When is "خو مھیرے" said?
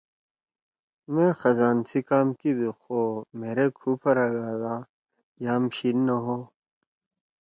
2.81-3.67